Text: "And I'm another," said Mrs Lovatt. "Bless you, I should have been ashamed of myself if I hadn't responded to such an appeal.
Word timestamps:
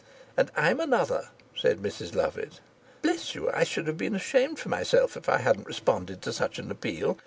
"And 0.35 0.49
I'm 0.55 0.79
another," 0.79 1.27
said 1.55 1.77
Mrs 1.77 2.15
Lovatt. 2.15 2.59
"Bless 3.03 3.35
you, 3.35 3.51
I 3.51 3.63
should 3.63 3.85
have 3.85 3.99
been 3.99 4.15
ashamed 4.15 4.57
of 4.57 4.65
myself 4.65 5.15
if 5.15 5.29
I 5.29 5.37
hadn't 5.37 5.67
responded 5.67 6.23
to 6.23 6.33
such 6.33 6.57
an 6.57 6.71
appeal. 6.71 7.19